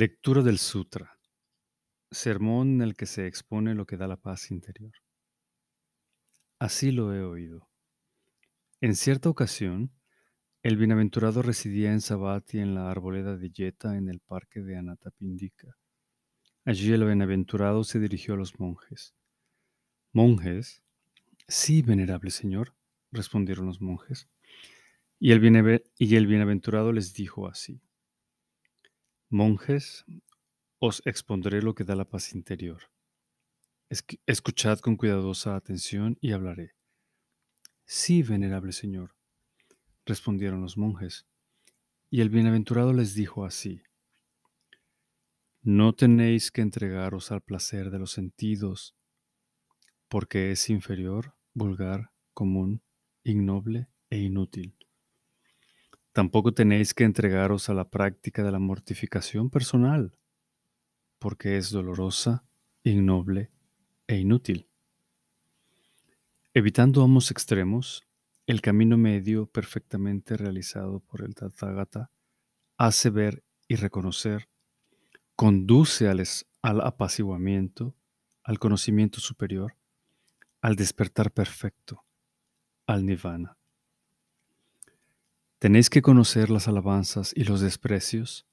[0.00, 1.18] Lectura del Sutra.
[2.12, 4.92] Sermón en el que se expone lo que da la paz interior.
[6.60, 7.68] Así lo he oído.
[8.80, 9.90] En cierta ocasión,
[10.62, 15.76] el bienaventurado residía en Sabati en la arboleda de Yeta en el parque de Anatapindika.
[16.64, 19.16] Allí el bienaventurado se dirigió a los monjes.
[20.12, 20.80] Monjes,
[21.48, 22.72] sí, venerable señor,
[23.10, 24.28] respondieron los monjes.
[25.18, 27.82] Y el, y el bienaventurado les dijo así.
[29.30, 30.06] Monjes,
[30.78, 32.80] os expondré lo que da la paz interior.
[34.26, 36.72] Escuchad con cuidadosa atención y hablaré.
[37.84, 39.14] Sí, venerable Señor,
[40.06, 41.26] respondieron los monjes.
[42.08, 43.82] Y el bienaventurado les dijo así.
[45.60, 48.96] No tenéis que entregaros al placer de los sentidos,
[50.08, 52.82] porque es inferior, vulgar, común,
[53.24, 54.77] ignoble e inútil.
[56.18, 60.18] Tampoco tenéis que entregaros a la práctica de la mortificación personal,
[61.20, 62.44] porque es dolorosa,
[62.82, 63.52] ignoble
[64.08, 64.68] e inútil.
[66.54, 68.02] Evitando ambos extremos,
[68.48, 72.10] el camino medio perfectamente realizado por el Tathagata
[72.78, 74.48] hace ver y reconocer,
[75.36, 76.24] conduce al,
[76.62, 77.94] al apaciguamiento,
[78.42, 79.76] al conocimiento superior,
[80.62, 82.04] al despertar perfecto,
[82.88, 83.57] al nirvana.
[85.58, 88.46] Tenéis que conocer las alabanzas y los desprecios,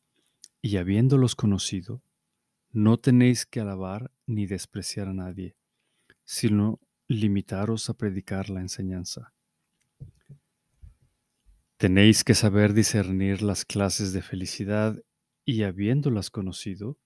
[0.60, 2.02] y habiéndolos conocido,
[2.72, 5.56] no tenéis que alabar ni despreciar a nadie,
[6.24, 9.34] sino limitaros a predicar la enseñanza.
[11.78, 15.00] Tenéis que saber discernir las clases de felicidad
[15.46, 16.98] y habiéndolas conocido,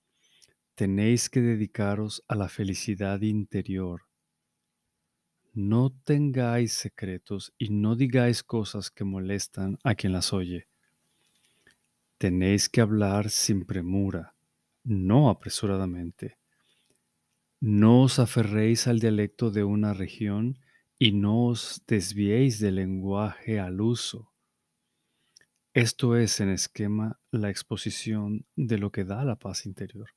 [0.75, 4.03] tenéis que dedicaros a la felicidad interior,
[5.59, 10.67] no tengáis secretos y no digáis cosas que molestan a quien las oye.
[12.17, 14.35] Tenéis que hablar sin premura,
[14.83, 16.37] no apresuradamente.
[17.59, 20.59] No os aferréis al dialecto de una región
[20.97, 24.31] y no os desviéis del lenguaje al uso.
[25.73, 30.09] Esto es en esquema la exposición de lo que da la paz interior.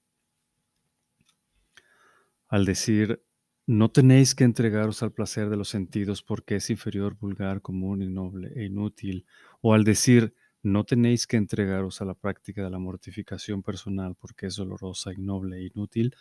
[2.48, 3.24] Al decir
[3.66, 8.52] no tenéis que entregaros al placer de los sentidos porque es inferior, vulgar, común, innoble
[8.56, 9.26] e inútil.
[9.60, 14.46] O al decir, no tenéis que entregaros a la práctica de la mortificación personal porque
[14.46, 16.14] es dolorosa, ignoble e inútil.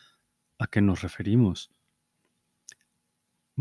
[0.60, 1.72] ¿A qué nos referimos?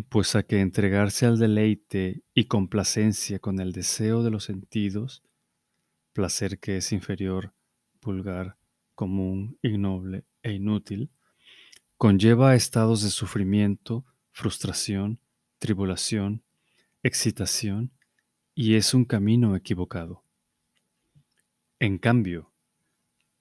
[0.09, 5.23] Pues a que entregarse al deleite y complacencia con el deseo de los sentidos,
[6.13, 7.55] placer que es inferior,
[8.01, 8.57] vulgar,
[8.95, 11.11] común, ignoble e inútil,
[12.01, 15.21] conlleva estados de sufrimiento, frustración,
[15.59, 16.43] tribulación,
[17.03, 17.93] excitación
[18.55, 20.25] y es un camino equivocado.
[21.79, 22.55] En cambio,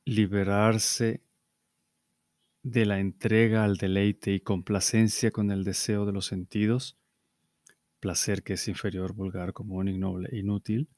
[0.03, 1.23] liberarse
[2.61, 6.97] de la entrega al deleite y complacencia con el deseo de los sentidos,
[8.01, 10.89] placer que es inferior, vulgar, común, ignoble inútil,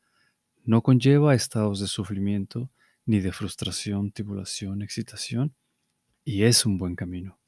[0.63, 2.71] no conlleva estados de sufrimiento,
[3.05, 5.53] ni de frustración, tribulación, excitación,
[6.25, 7.40] y es un buen camino.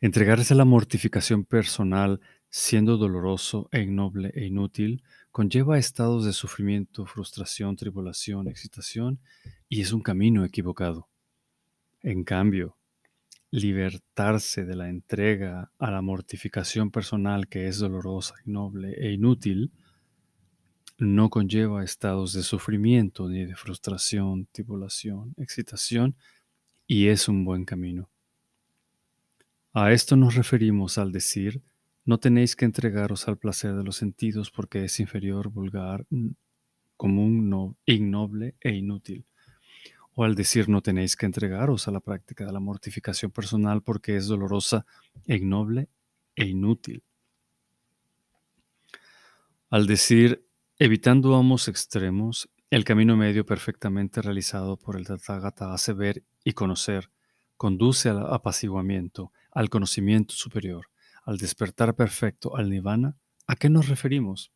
[0.00, 2.20] Entregarse a la mortificación personal,
[2.50, 5.02] siendo doloroso e ignoble e inútil,
[5.32, 9.20] conlleva estados de sufrimiento, frustración, tribulación, excitación,
[9.70, 11.08] y es un camino equivocado.
[12.02, 12.76] En cambio,
[13.50, 19.72] libertarse de la entrega a la mortificación personal que es dolorosa, ignoble e inútil,
[20.98, 26.16] no conlleva estados de sufrimiento ni de frustración, tribulación, excitación,
[26.86, 28.10] y es un buen camino.
[29.78, 31.60] A esto nos referimos al decir,
[32.06, 36.06] no tenéis que entregaros al placer de los sentidos porque es inferior, vulgar,
[36.96, 39.26] común, no, ignoble e inútil.
[40.14, 44.16] O al decir, no tenéis que entregaros a la práctica de la mortificación personal porque
[44.16, 44.86] es dolorosa,
[45.26, 45.90] ignoble
[46.36, 47.02] e inútil.
[49.68, 50.42] Al decir,
[50.78, 57.10] evitando ambos extremos, el camino medio perfectamente realizado por el Tathagata hace ver y conocer,
[57.58, 60.90] conduce al apaciguamiento, al conocimiento superior,
[61.24, 63.16] al despertar perfecto, al nirvana,
[63.46, 64.52] ¿a qué nos referimos?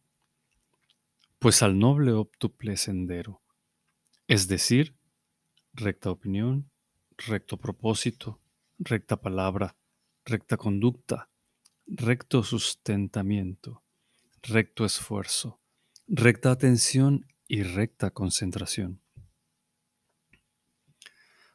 [1.38, 3.40] Pues al noble óptuple sendero,
[4.28, 4.94] es decir,
[5.72, 6.70] recta opinión,
[7.16, 8.42] recto propósito,
[8.78, 9.74] recta palabra,
[10.26, 11.30] recta conducta,
[11.86, 13.82] recto sustentamiento,
[14.42, 15.62] recto esfuerzo,
[16.08, 19.00] recta atención y recta concentración.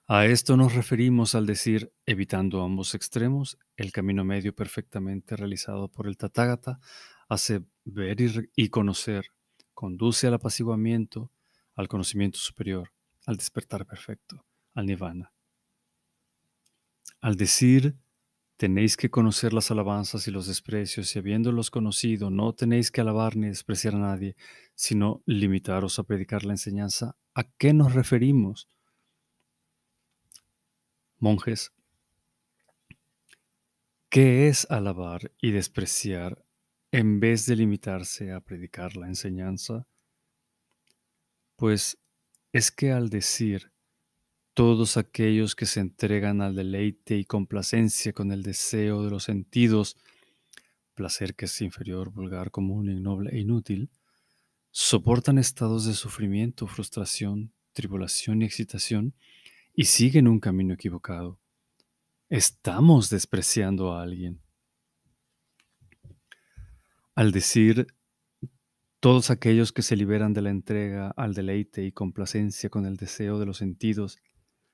[0.07, 6.05] A esto nos referimos al decir, evitando ambos extremos, el camino medio perfectamente realizado por
[6.05, 6.79] el Tathagata
[7.27, 8.17] hace ver
[8.55, 9.31] y, conocer,
[9.73, 11.31] conduce al apaciguamiento,
[11.73, 12.91] al conocimiento superior,
[13.25, 15.33] al despertar perfecto, al nirvana.
[17.19, 17.95] Al decir,
[18.57, 23.35] tenéis que conocer las alabanzas y los desprecios, y habiéndolos conocido, no tenéis que alabar
[23.37, 24.35] ni despreciar a nadie,
[24.75, 28.69] sino limitaros a predicar la enseñanza, ¿a qué nos referimos?
[31.19, 31.71] Monjes,
[34.09, 36.45] ¿qué es alabar y despreciar
[36.91, 39.87] en vez de limitarse a predicar la enseñanza?
[41.55, 41.97] Pues
[42.51, 43.71] es que al decir
[44.53, 49.95] todos aquellos que se entregan al deleite y complacencia con el deseo de los sentidos,
[50.95, 53.89] placer que es inferior, vulgar, común, ignoble e inútil,
[54.71, 59.13] soportan estados de sufrimiento, frustración, tribulación y excitación
[59.75, 61.39] y siguen un camino equivocado.
[62.29, 64.41] Estamos despreciando a alguien.
[67.13, 67.87] Al decir
[68.99, 73.37] todos aquellos que se liberan de la entrega al deleite y complacencia con el deseo
[73.37, 74.17] de los sentidos,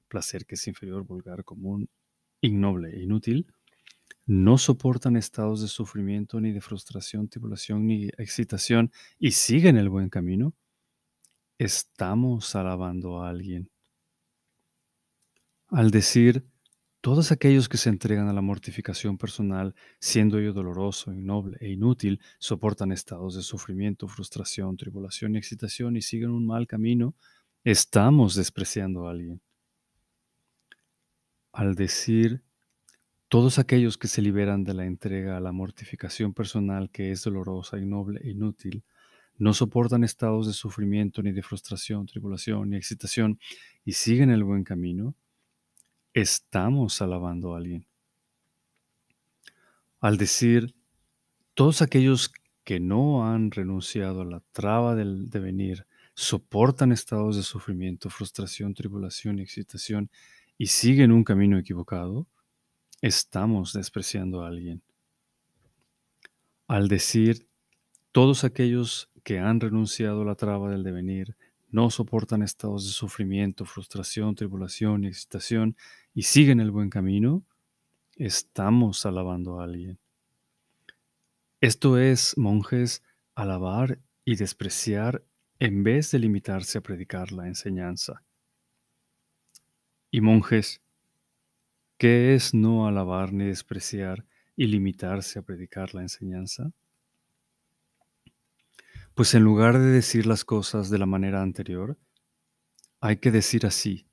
[0.07, 1.89] placer que es inferior, vulgar, común,
[2.39, 3.47] ignoble e inútil,
[4.25, 10.09] no soportan estados de sufrimiento, ni de frustración, tribulación, ni excitación y siguen el buen
[10.09, 10.54] camino,
[11.57, 13.69] estamos alabando a alguien.
[15.71, 16.45] Al decir,
[17.00, 22.19] todos aquellos que se entregan a la mortificación personal, siendo ello doloroso, innoble e inútil,
[22.39, 27.15] soportan estados de sufrimiento, frustración, tribulación y excitación y siguen un mal camino,
[27.63, 29.39] estamos despreciando a alguien.
[31.53, 32.44] Al decir,
[33.29, 37.79] todos aquellos que se liberan de la entrega a la mortificación personal que es dolorosa,
[37.79, 38.83] innoble e inútil,
[39.38, 43.39] no soportan estados de sufrimiento, ni de frustración, tribulación, ni excitación,
[43.85, 45.15] y siguen el buen camino,
[46.13, 47.86] estamos alabando a alguien.
[50.00, 50.75] Al decir,
[51.54, 52.31] todos aquellos
[52.63, 55.86] que no han renunciado a la traba del devenir
[56.16, 60.10] soportan estados de sufrimiento, frustración, tribulación y excitación
[60.58, 62.28] y siguen un camino equivocado,
[63.02, 64.81] estamos despreciando a alguien.
[66.68, 67.48] Al decir,
[68.12, 71.36] todos aquellos que han renunciado a la traba del devenir
[71.69, 75.75] no soportan estados de sufrimiento, frustración, tribulación y excitación
[76.13, 77.46] y siguen el buen camino,
[78.16, 80.00] estamos alabando a alguien.
[81.62, 83.04] Esto es, monjes,
[83.36, 85.24] alabar y despreciar
[85.60, 88.24] en vez de limitarse a predicar la enseñanza.
[90.10, 90.81] Y monjes,
[91.98, 94.25] ¿qué es no alabar ni despreciar
[94.56, 96.74] y limitarse a predicar la enseñanza?
[99.14, 101.98] Pues en lugar de decir las cosas de la manera anterior,
[103.00, 104.07] hay que decir así,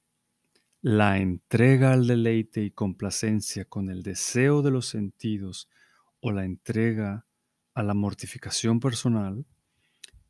[0.81, 5.69] la entrega al deleite y complacencia con el deseo de los sentidos
[6.21, 7.27] o la entrega
[7.75, 9.45] a la mortificación personal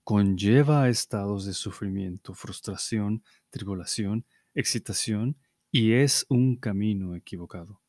[0.05, 4.25] conlleva a estados de sufrimiento, frustración, tribulación,
[4.55, 5.37] excitación
[5.71, 7.83] y es un camino equivocado.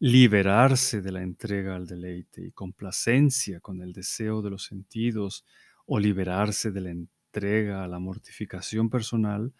[0.00, 5.44] Liberarse de la entrega al deleite y complacencia con el deseo de los sentidos
[5.86, 9.52] o liberarse de la entrega a la mortificación personal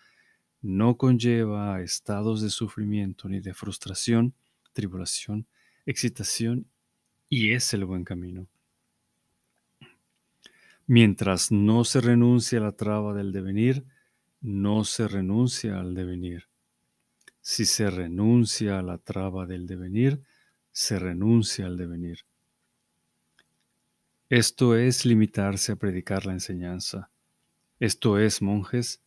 [0.62, 4.32] no conlleva a estados de sufrimiento ni de frustración,
[4.72, 5.46] tribulación,
[5.84, 6.66] excitación
[7.28, 8.46] y es el buen camino.
[10.86, 13.84] Mientras no se renuncia a la traba del devenir,
[14.40, 16.48] no se renuncia al devenir.
[17.40, 20.22] Si se renuncia a la traba del devenir,
[20.70, 22.20] se renuncia al devenir.
[24.28, 27.10] Esto es limitarse a predicar la enseñanza.
[27.80, 29.00] Esto es, monjes,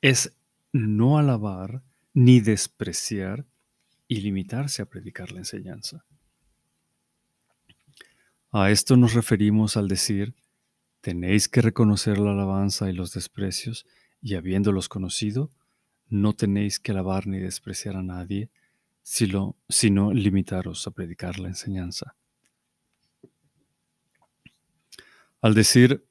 [0.00, 0.35] es
[0.76, 1.82] no alabar
[2.14, 3.46] ni despreciar
[4.08, 6.04] y limitarse a predicar la enseñanza.
[8.52, 10.34] A esto nos referimos al decir,
[11.00, 13.86] tenéis que reconocer la alabanza y los desprecios,
[14.22, 15.50] y habiéndolos conocido,
[16.08, 18.50] no tenéis que alabar ni despreciar a nadie,
[19.02, 22.16] sino, sino limitaros a predicar la enseñanza.
[25.40, 26.06] Al decir,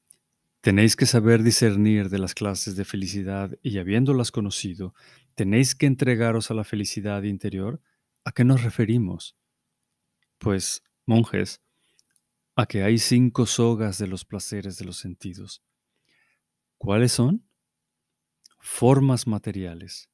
[0.65, 4.95] tenéis que saber discernir de las clases de felicidad y habiéndolas conocido,
[5.35, 7.79] tenéis que entregaros a la felicidad interior,
[8.23, 9.37] ¿a qué nos referimos?
[10.39, 11.61] Pues, monjes,
[12.55, 15.61] a que hay cinco sogas de los placeres de los sentidos.
[16.79, 17.47] ¿Cuáles son?
[18.57, 20.09] formas materiales,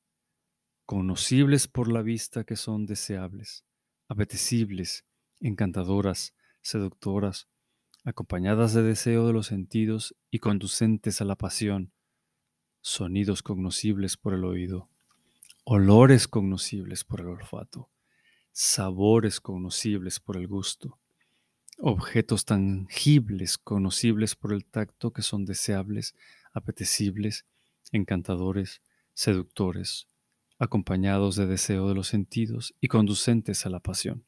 [0.85, 3.63] conocibles por la vista que son deseables,
[4.09, 5.05] apetecibles,
[5.39, 7.47] encantadoras, seductoras,
[8.03, 11.91] acompañadas de deseo de los sentidos y conducentes a la pasión,
[12.81, 14.89] sonidos cognoscibles por el oído,
[15.63, 17.89] olores cognoscibles por el olfato,
[18.51, 20.97] sabores cognoscibles por el gusto,
[21.77, 26.15] objetos tangibles conocibles por el tacto que son deseables,
[26.53, 27.45] apetecibles,
[27.91, 28.81] encantadores,
[29.13, 30.07] seductores,
[30.57, 34.25] acompañados de deseo de los sentidos y conducentes a la pasión.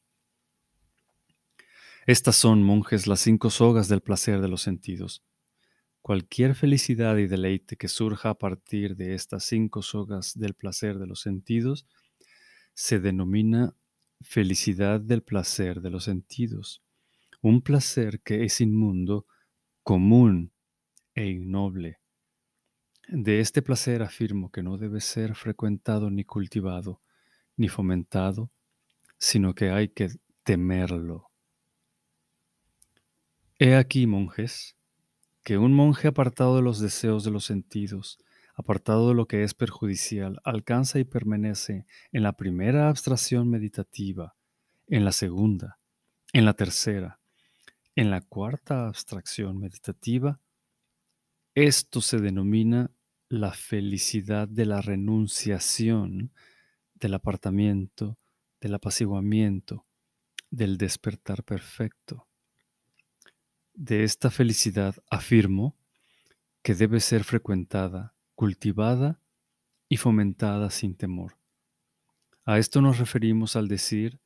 [2.06, 5.24] Estas son, monjes, las cinco sogas del placer de los sentidos.
[6.02, 11.06] Cualquier felicidad y deleite que surja a partir de estas cinco sogas del placer de
[11.06, 11.86] los sentidos
[12.74, 13.74] se denomina
[14.20, 16.82] felicidad del placer de los sentidos,
[17.40, 19.26] un placer que es inmundo,
[19.82, 20.52] común
[21.14, 22.00] e innoble.
[23.08, 27.00] De este placer afirmo que no debe ser frecuentado ni cultivado,
[27.56, 28.50] ni fomentado,
[29.16, 30.10] sino que hay que
[30.42, 31.30] temerlo.
[33.60, 34.76] He aquí, monjes,
[35.44, 38.18] que un monje apartado de los deseos de los sentidos,
[38.56, 44.34] apartado de lo que es perjudicial, alcanza y permanece en la primera abstracción meditativa,
[44.88, 45.78] en la segunda,
[46.32, 47.20] en la tercera,
[47.94, 50.40] en la cuarta abstracción meditativa,
[51.54, 52.90] esto se denomina
[53.28, 56.32] la felicidad de la renunciación,
[56.94, 58.18] del apartamiento,
[58.60, 59.86] del apaciguamiento,
[60.50, 62.26] del despertar perfecto.
[63.74, 65.76] De esta felicidad afirmo
[66.62, 69.20] que debe ser frecuentada cultivada
[69.88, 71.36] y fomentada sin temor.
[72.44, 74.20] A esto nos referimos al decir,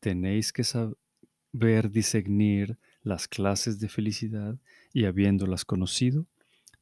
[0.00, 4.58] tenéis que saber discernir las clases de felicidad
[4.92, 6.26] y habiéndolas conocido,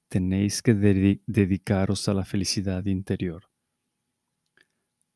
[0.08, 3.50] tenéis que dedicaros a la felicidad interior.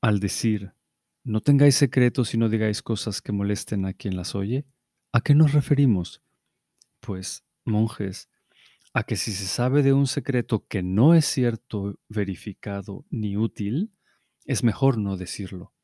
[0.03, 0.73] Al decir,
[1.23, 4.67] no tengáis secretos y no digáis cosas que molesten a quien las oye,
[5.13, 6.24] ¿a qué nos referimos?
[7.05, 8.31] Pues, monjes,
[8.95, 13.93] a que si se sabe de un secreto que no es cierto, verificado ni útil,
[14.47, 15.75] es mejor no decirlo.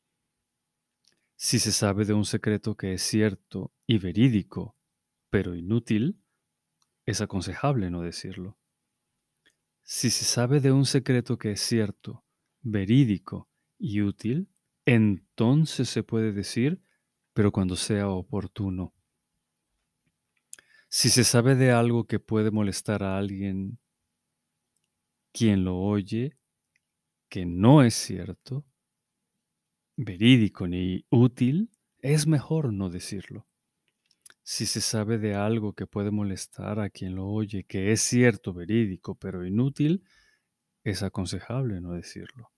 [1.35, 4.75] Si se sabe de un secreto que es cierto y verídico,
[5.29, 6.19] pero inútil,
[7.05, 8.57] es aconsejable no decirlo.
[9.83, 12.25] Si se sabe de un secreto que es cierto,
[12.61, 13.47] verídico
[13.77, 14.49] y útil,
[14.85, 16.81] entonces se puede decir,
[17.33, 18.95] pero cuando sea oportuno.
[20.93, 23.79] Si se sabe de algo que puede molestar a alguien,
[25.31, 26.37] quien lo oye,
[27.29, 28.65] que no es cierto,
[29.95, 33.47] verídico ni útil, es mejor no decirlo.
[34.43, 38.51] Si se sabe de algo que puede molestar a quien lo oye, que es cierto,
[38.51, 40.03] verídico, pero inútil,
[40.83, 42.51] es aconsejable no decirlo.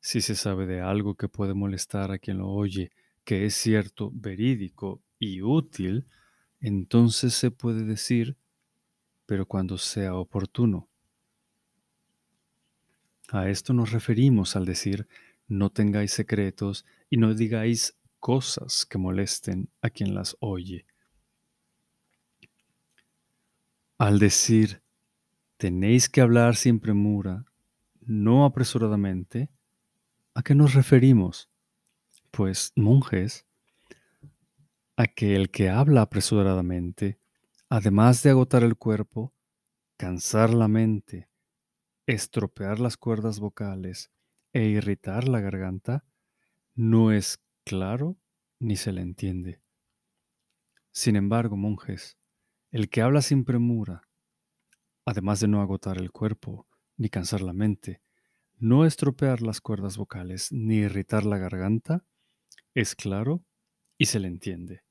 [0.00, 2.90] Si se sabe de algo que puede molestar a quien lo oye,
[3.22, 6.08] que es cierto, verídico y útil,
[6.66, 8.36] entonces se puede decir,
[9.26, 10.88] pero cuando sea oportuno.
[13.28, 15.06] A esto nos referimos al decir,
[15.46, 20.86] no tengáis secretos y no digáis cosas que molesten a quien las oye.
[23.98, 24.82] Al decir,
[25.56, 27.44] tenéis que hablar sin premura,
[28.00, 29.50] no apresuradamente,
[30.34, 31.50] ¿a qué nos referimos?
[32.30, 33.46] Pues, monjes,
[34.96, 37.18] a que el que habla apresuradamente,
[37.68, 39.34] además de agotar el cuerpo,
[39.96, 41.28] cansar la mente,
[42.06, 44.12] estropear las cuerdas vocales
[44.52, 46.04] e irritar la garganta,
[46.74, 48.16] no es claro
[48.60, 49.60] ni se le entiende.
[50.92, 52.16] Sin embargo, monjes,
[52.70, 54.08] el que habla sin premura,
[55.04, 58.00] además de no agotar el cuerpo ni cansar la mente,
[58.58, 62.04] no estropear las cuerdas vocales ni irritar la garganta,
[62.74, 63.44] es claro
[63.98, 64.83] y se le entiende.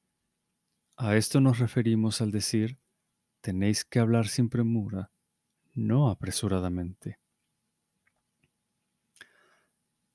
[0.95, 2.77] A esto nos referimos al decir,
[3.41, 5.11] tenéis que hablar sin premura,
[5.73, 7.19] no apresuradamente.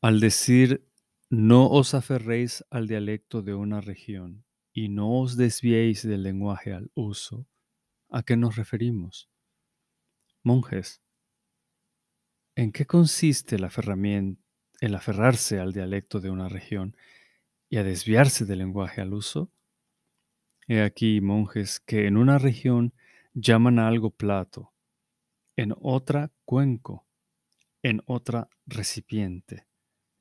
[0.01, 0.89] Al decir,
[1.31, 6.93] no os aferréis al dialecto de una región y no os desviéis del lenguaje al
[6.95, 7.49] uso,
[8.09, 9.29] ¿a qué nos referimos?
[10.45, 11.03] Monjes,
[12.55, 13.69] ¿en qué consiste el,
[14.81, 16.97] el aferrarse al dialecto de una región
[17.69, 19.53] y a desviarse del lenguaje al uso?
[20.71, 22.93] He aquí monjes que en una región
[23.33, 24.75] llaman a algo plato,
[25.57, 27.07] en otra cuenco,
[27.83, 29.67] en otra recipiente,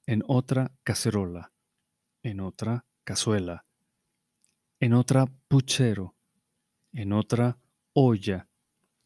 [0.06, 1.52] en otra cacerola,
[2.24, 3.66] en otra cazuela,
[4.80, 6.16] en otra puchero,
[6.94, 7.60] en otra
[7.92, 8.48] olla,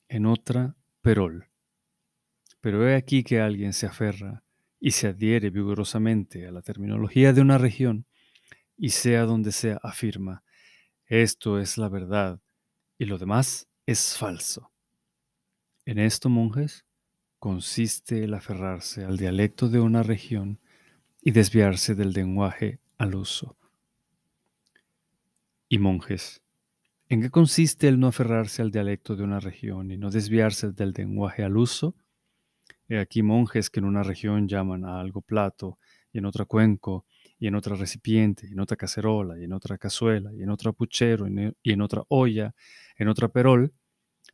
[0.09, 1.49] en otra perol.
[2.59, 4.43] Pero he aquí que alguien se aferra
[4.79, 8.05] y se adhiere vigorosamente a la terminología de una región
[8.77, 10.43] y sea donde sea afirma,
[11.11, 12.39] esto es la verdad
[12.97, 14.71] y lo demás es falso.
[15.83, 16.85] En esto, monjes,
[17.37, 20.61] consiste el aferrarse al dialecto de una región
[21.21, 23.57] y desviarse del lenguaje al uso.
[25.67, 26.41] Y monjes,
[27.09, 30.93] ¿en qué consiste el no aferrarse al dialecto de una región y no desviarse del
[30.93, 31.93] lenguaje al uso?
[32.87, 35.77] He aquí monjes que en una región llaman a algo plato,
[36.13, 37.05] y en otra cuenco,
[37.41, 40.73] y en otra recipiente, y en otra cacerola, y en otra cazuela, y en otra
[40.73, 42.53] puchero, y en otra olla,
[42.95, 43.73] en otra perol,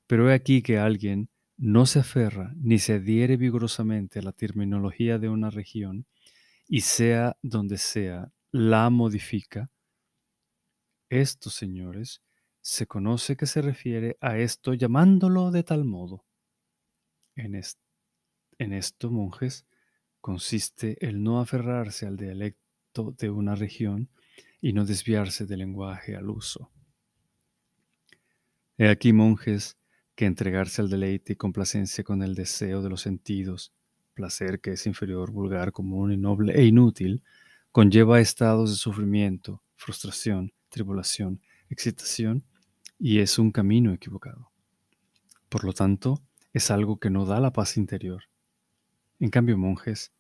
[0.07, 5.19] pero he aquí que alguien no se aferra ni se adhiere vigorosamente a la terminología
[5.19, 6.05] de una región,
[6.67, 9.71] y sea donde sea, la modifica.
[11.09, 12.21] Esto, señores,
[12.59, 16.25] se conoce que se refiere a esto llamándolo de tal modo.
[17.37, 19.65] En, en esto, monjes,
[20.19, 24.09] consiste el no aferrarse al dialecto de una región
[24.61, 26.71] y no desviarse del lenguaje al uso.
[28.77, 29.77] He aquí, monjes,
[30.15, 33.73] que entregarse al deleite y complacencia con el deseo de los sentidos,
[34.13, 37.23] placer que es inferior, vulgar, común, innoble e inútil,
[37.71, 42.43] conlleva estados de sufrimiento, frustración, tribulación, excitación,
[42.99, 44.51] y es un camino equivocado.
[45.49, 48.23] Por lo tanto, es algo que no da la paz interior.
[49.19, 50.11] En cambio, monjes,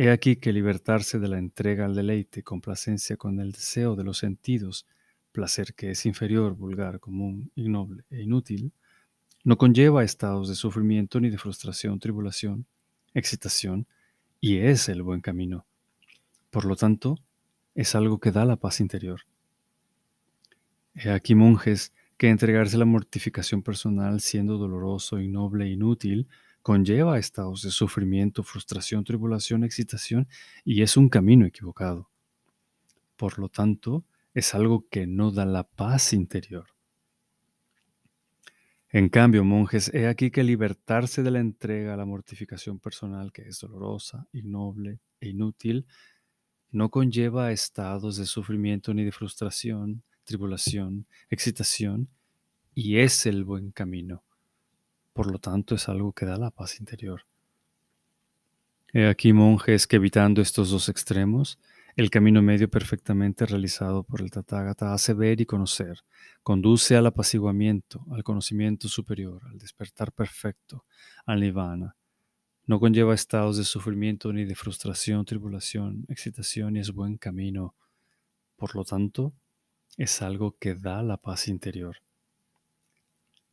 [0.00, 4.18] he aquí que libertarse de la entrega al deleite, complacencia con el deseo de los
[4.18, 4.86] sentidos,
[5.32, 8.72] placer que es inferior, vulgar, común, ignoble e inútil,
[9.42, 12.64] no conlleva estados de sufrimiento ni de frustración, tribulación,
[13.12, 13.88] excitación,
[14.40, 15.66] y es el buen camino.
[16.50, 17.18] Por lo tanto,
[17.74, 19.22] es algo que da la paz interior.
[20.94, 26.28] He aquí monjes que entregarse a la mortificación personal siendo doloroso, ignoble e inútil,
[26.62, 30.28] conlleva estados de sufrimiento, frustración, tribulación, excitación,
[30.64, 32.10] y es un camino equivocado.
[33.16, 36.66] Por lo tanto, es algo que no da la paz interior.
[38.90, 43.42] En cambio, monjes, he aquí que libertarse de la entrega a la mortificación personal, que
[43.42, 45.86] es dolorosa, ignoble e inútil,
[46.70, 52.08] no conlleva estados de sufrimiento ni de frustración, tribulación, excitación,
[52.74, 54.22] y es el buen camino.
[55.18, 57.22] Por lo tanto, es algo que da la paz interior.
[58.92, 61.58] He aquí, monjes, que evitando estos dos extremos,
[61.96, 66.04] el camino medio perfectamente realizado por el Tathagata hace ver y conocer,
[66.44, 70.84] conduce al apaciguamiento, al conocimiento superior, al despertar perfecto,
[71.26, 71.96] al nirvana.
[72.66, 77.74] No conlleva estados de sufrimiento ni de frustración, tribulación, excitación y es buen camino.
[78.54, 79.32] Por lo tanto,
[79.96, 81.96] es algo que da la paz interior.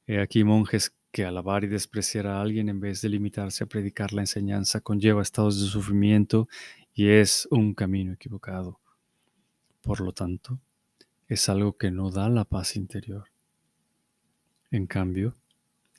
[0.06, 4.12] He aquí monjes que alabar y despreciar a alguien en vez de limitarse a predicar
[4.12, 6.49] la enseñanza conlleva estados de sufrimiento
[6.93, 8.82] y es un camino equivocado.
[9.82, 10.60] Por lo tanto,
[11.30, 13.30] es algo que no da la paz interior.
[14.71, 15.36] En cambio,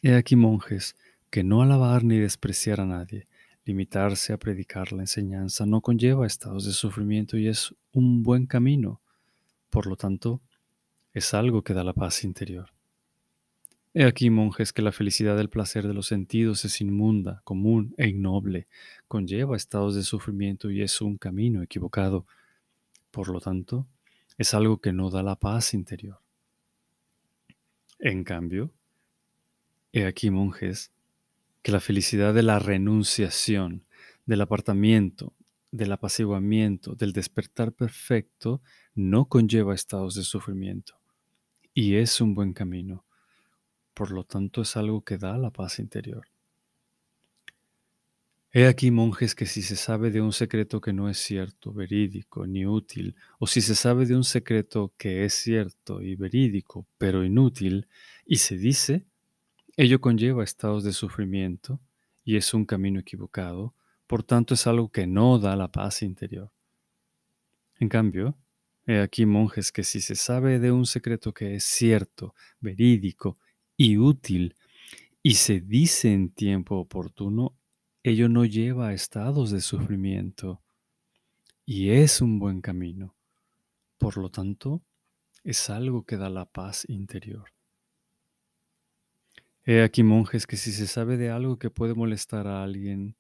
[0.03, 0.97] he aquí monjes
[1.31, 3.27] que no alabar ni despreciar a nadie,
[3.65, 9.01] limitarse a predicar la enseñanza no conlleva estados de sufrimiento y es un buen camino.
[9.71, 10.43] Por lo tanto,
[11.15, 12.76] es algo que da la paz interior.
[13.99, 18.09] He aquí, monjes, que la felicidad del placer de los sentidos es inmunda, común e
[18.09, 18.69] ignoble,
[19.09, 22.27] conlleva estados de sufrimiento y es un camino equivocado.
[23.11, 23.87] Por lo tanto,
[24.37, 26.19] es algo que no da la paz interior.
[27.99, 28.71] En cambio,
[29.93, 30.93] he aquí, monjes,
[31.63, 33.87] que la felicidad de la renunciación,
[34.27, 35.33] del apartamiento,
[35.73, 38.61] del apaciguamiento, del despertar perfecto,
[38.95, 41.01] no conlleva estados de sufrimiento
[41.73, 43.06] y es un buen camino
[43.97, 46.27] por lo tanto es algo que da la paz interior.
[48.53, 52.47] He aquí monjes que si se sabe de un secreto que no es cierto, verídico,
[52.47, 57.25] ni útil, o si se sabe de un secreto que es cierto y verídico, pero
[57.25, 57.89] inútil,
[58.27, 59.07] y se dice,
[59.79, 61.81] ello conlleva estados de sufrimiento
[62.23, 63.75] y es un camino equivocado,
[64.07, 66.53] por tanto es algo que no da la paz interior.
[67.79, 68.37] En cambio,
[68.87, 73.39] he aquí monjes que si se sabe de un secreto que es cierto, verídico
[73.77, 74.57] y útil
[75.23, 77.59] y se dice en tiempo oportuno,
[78.03, 80.63] ello no lleva a estados de sufrimiento
[81.65, 83.17] y es un buen camino.
[83.99, 84.83] Por lo tanto,
[85.43, 87.51] es algo que da la paz interior.
[89.65, 93.17] He aquí monjes que si se sabe de algo que puede molestar a alguien,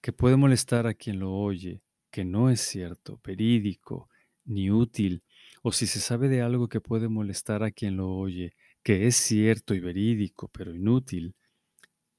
[0.00, 4.08] que puede molestar a quien lo oye, que no es cierto, verídico,
[4.44, 5.22] ni útil,
[5.62, 9.16] o si se sabe de algo que puede molestar a quien lo oye, que es
[9.16, 11.34] cierto y verídico, pero inútil,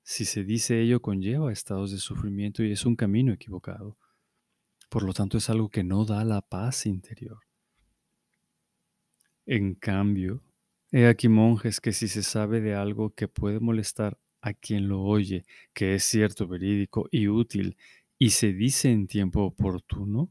[0.01, 3.97] si se dice ello conlleva estados de sufrimiento y es un camino equivocado.
[4.89, 7.39] Por lo tanto es algo que no da la paz interior.
[9.45, 10.41] En cambio,
[10.91, 15.01] he aquí monjes que si se sabe de algo que puede molestar a quien lo
[15.01, 17.77] oye, que es cierto, verídico y útil,
[18.19, 20.29] y se dice en tiempo oportuno,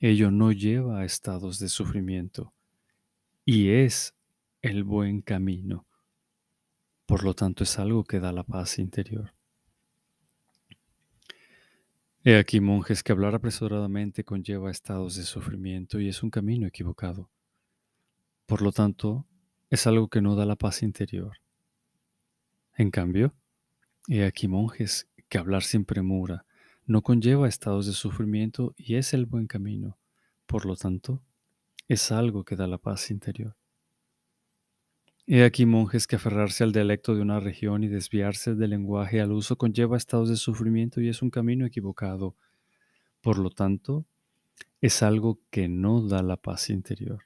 [0.00, 2.54] ello no lleva a estados de sufrimiento
[3.44, 4.14] y es
[4.62, 5.86] el buen camino.
[7.04, 9.34] Por lo tanto, es algo que da la paz interior.
[12.24, 17.30] He aquí, monjes, que hablar apresuradamente conlleva estados de sufrimiento y es un camino equivocado.
[18.46, 19.26] Por lo tanto,
[19.68, 21.38] es algo que no da la paz interior.
[22.76, 23.34] En cambio,
[24.08, 26.46] he aquí, monjes, que hablar sin premura
[26.90, 29.96] no conlleva estados de sufrimiento y es el buen camino.
[30.46, 31.22] Por lo tanto,
[31.86, 33.54] es algo que da la paz interior.
[35.24, 39.30] He aquí monjes que aferrarse al dialecto de una región y desviarse del lenguaje al
[39.30, 42.34] uso conlleva estados de sufrimiento y es un camino equivocado.
[43.20, 44.04] Por lo tanto,
[44.80, 47.20] es algo que no da la paz interior.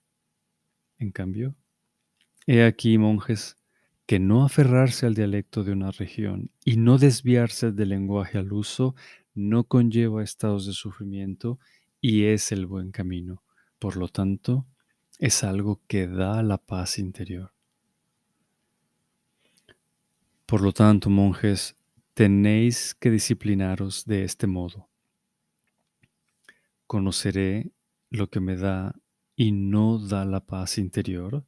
[0.99, 1.55] En cambio,
[2.47, 3.57] he aquí monjes
[4.05, 8.95] que no aferrarse al dialecto de una región y no desviarse del lenguaje al uso
[9.35, 11.59] no conlleva estados de sufrimiento
[12.01, 13.43] y es el buen camino.
[13.79, 14.67] Por lo tanto,
[15.19, 17.53] es algo que da la paz interior.
[20.47, 21.77] Por lo tanto, monjes,
[22.15, 24.89] tenéis que disciplinaros de este modo.
[26.87, 27.73] Conoceré
[28.11, 28.95] lo que me da
[29.37, 31.45] y no da la paz interior,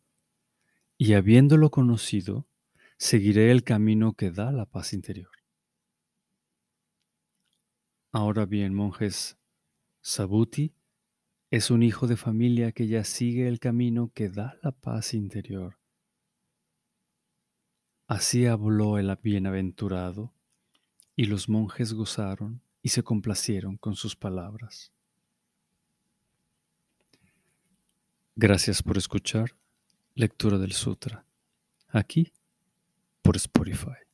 [0.99, 2.47] y habiéndolo conocido,
[2.97, 5.31] seguiré el camino que da la paz interior.
[8.13, 9.37] Ahora bien, monjes,
[10.01, 10.73] Sabuti
[11.51, 15.79] es un hijo de familia que ya sigue el camino que da la paz interior.
[18.09, 20.33] Así habló el bienaventurado,
[21.17, 24.93] y los monjes gozaron y se complacieron con sus palabras.
[28.37, 29.57] Gracias por escuchar
[30.15, 31.25] Lectura del Sutra,
[31.89, 32.33] aquí
[33.23, 34.06] por Spotify.